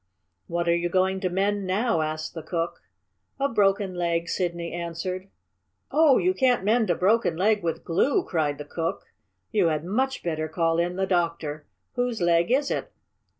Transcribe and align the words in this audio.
"What 0.47 0.67
are 0.67 0.75
you 0.75 0.89
going 0.89 1.19
to 1.19 1.29
mend 1.29 1.67
now?" 1.67 2.01
asked 2.01 2.33
the 2.33 2.41
cook. 2.41 2.81
"A 3.39 3.47
broken 3.47 3.93
leg," 3.93 4.29
Sidney 4.29 4.73
answered. 4.73 5.29
"Oh, 5.91 6.17
you 6.17 6.33
can't 6.33 6.63
mend 6.63 6.89
a 6.89 6.95
broken 6.95 7.37
leg 7.37 7.61
with 7.61 7.83
glue!" 7.83 8.23
cried 8.23 8.57
the 8.57 8.65
cook. 8.65 9.05
"You 9.51 9.67
had 9.67 9.85
much 9.85 10.23
better 10.23 10.47
call 10.47 10.79
in 10.79 10.95
the 10.95 11.05
doctor. 11.05 11.67
Whose 11.93 12.19
leg 12.19 12.49
is 12.49 12.71
it?" 12.71 12.91